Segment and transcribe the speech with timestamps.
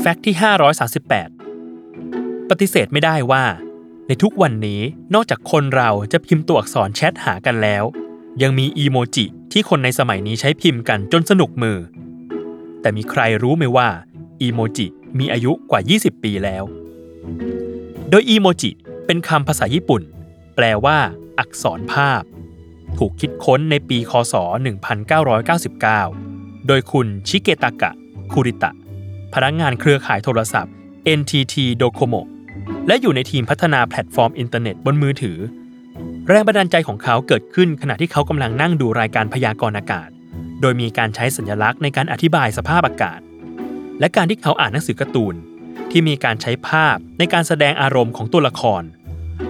[0.00, 0.34] แฟกต์ที่
[1.42, 3.44] 538 ปฏิเสธไม่ได้ว่า
[4.06, 4.80] ในทุกวันนี้
[5.14, 7.84] นอกจากคนเราจะพิมพ์ตัวอักษรแชทหากันแล้ว
[8.42, 11.78] ยังมีอีโมจิที่คนในสมัยนี้ใช้พิมพ์กันจนสนุกมือ
[12.80, 13.88] แต่มีใครรู้ไหมว่า
[14.40, 14.86] อีโมจิ
[15.18, 16.64] มีอายุกว่า 20 ปีแล้ว
[18.10, 18.70] โดยอีโมจิ
[19.06, 20.02] เป็นคำภาษาญี่ปุ่น
[20.56, 20.98] แปลว่า
[21.38, 22.22] อักษรภาพ
[22.98, 24.34] ถูกคิดค้นในปี คศ
[25.90, 27.90] 1999 โดยคุณชิเกตากะ
[28.32, 28.72] คุริตะ
[29.34, 30.72] พนักงานเครือข่ายโทรศัพท์
[31.18, 32.22] NTT Docomo
[32.86, 35.38] และอยู่ในทีมพัฒนาแพลตฟอร์มอินเทอร์เน็ตบนมือถือ
[36.28, 40.08] แรงบันดาลใจของเขาเกิดขึ้นขณะที่เขากำลังนั่งดูรายการพยากรณ์อากาศ
[40.60, 43.20] โดยมีการใช้สัญลักษณ์ในการอธิบายสภาพอากาศ
[44.00, 45.34] และการที่เขาอ่านหนังสือการ์ตูน
[45.90, 48.82] ที่มีการใช้ภาพในการแสดงอารมณ์ของตัวละคร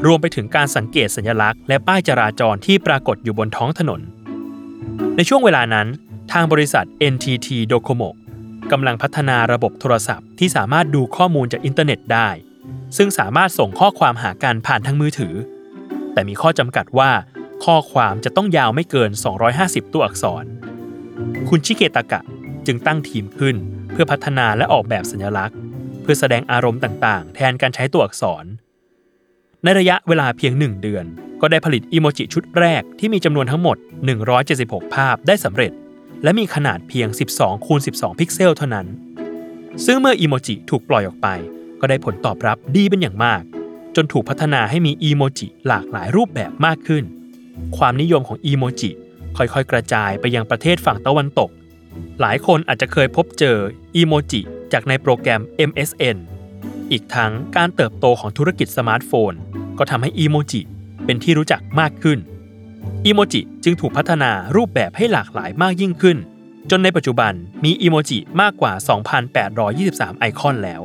[0.06, 4.00] รวมไปถึงการสังเกตสัญลักษณ์และป้ายจราจรที่ปรากฏอยู่บนท้องถนน
[5.16, 5.86] ในช่วงเวลานั้น
[6.32, 8.10] ทางบริษัท NTT Docomo
[8.70, 12.28] กำลังพัฒนาระบบโทรศัพท์ที่สามารถดูข้อมูลจากอินเทอร์เน็ตได้
[12.96, 15.34] ซึ่งสามารถส่งข้อความหากันผ่านทางมือถือ
[16.12, 17.10] แต่มีข้อจำกัดว่า
[17.64, 19.10] ข้อความจะต้องยาวไม่เกิน
[19.52, 20.44] 250 ตัวอักษร
[21.48, 22.20] คุณชิเกตากะ
[22.66, 23.56] จึงตั้งทีมขึ้น
[23.92, 25.56] เพื่อพัฒนาและออกแบบสัญลักษณ์
[26.02, 28.44] เพื่อแสดงอารมณ์ต่างๆ แทนการใช้ตัวอักษร
[29.64, 31.04] ในระยะเวลาเพียง 1 เดือน
[31.40, 33.76] ก็ได้ผลิตอีโมจิชุดแรกที่มีจำนวนทั้งหมด
[34.34, 35.72] 176 ภาพได้สำเร็จ
[36.22, 38.86] และมีขนาดเพียง 12 คูณ 12 พิกเซลเท่านั้น
[39.86, 41.28] ซึ่งเมื่ออีโมจิถูกปล่อยออกไป
[41.80, 43.42] ก็ได้ผลตอบรับดีเป็นอย่างมาก
[43.96, 47.04] จนถูกพัฒนาให้มีอีโมจิหลากหลายรูปแบบมากขึ้น
[47.76, 48.90] ความนิยมของอีโมจิ
[49.36, 51.50] ค่อยๆ กระจายไปยังประเทศฝั่งตะวันตก
[52.20, 53.56] หลายคนอาจจะเคยพบเจอ
[53.96, 54.40] อีโมจิ
[54.72, 56.16] จากในโปรแกรม MSN
[56.90, 59.32] อีกทั้งการเติบโตของธุรกิจสมาร์ทโฟน
[59.78, 60.60] ก็ทำให้อีโมจิ
[61.04, 62.18] เป็นที่รู้จักมากขึ้น
[63.04, 66.16] อีโมจิจึงถูกพัฒนารูปแบบให้หลากหลายมากยิ่งขึ้น
[66.70, 67.32] จนในปัจจุบัน
[67.64, 68.72] มีอีโมจิมากกว่า
[69.46, 70.82] 2,823 ไอคอนแล้ว